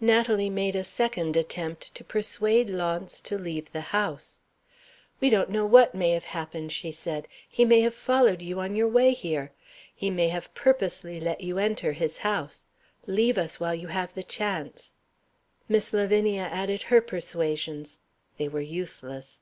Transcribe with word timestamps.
Natalie 0.00 0.48
made 0.48 0.76
a 0.76 0.84
second 0.84 1.36
attempt 1.36 1.92
to 1.96 2.04
persuade 2.04 2.70
Launce 2.70 3.20
to 3.22 3.36
leave 3.36 3.72
the 3.72 3.80
house. 3.90 4.38
"We 5.18 5.28
don't 5.28 5.50
know 5.50 5.66
what 5.66 5.92
may 5.92 6.10
have 6.12 6.26
happened," 6.26 6.70
she 6.70 6.92
said. 6.92 7.26
"He 7.48 7.64
may 7.64 7.80
have 7.80 7.92
followed 7.92 8.42
you 8.42 8.60
on 8.60 8.76
your 8.76 8.86
way 8.86 9.10
here. 9.12 9.50
He 9.92 10.08
may 10.08 10.28
have 10.28 10.54
purposely 10.54 11.18
let 11.18 11.40
you 11.40 11.58
enter 11.58 11.94
his 11.94 12.18
house. 12.18 12.68
Leave 13.08 13.36
us 13.36 13.58
while 13.58 13.74
you 13.74 13.88
have 13.88 14.14
the 14.14 14.22
chance." 14.22 14.92
Miss 15.68 15.92
Lavinia 15.92 16.42
added 16.42 16.82
her 16.82 17.00
persuasions. 17.00 17.98
They 18.38 18.46
were 18.46 18.60
useless. 18.60 19.40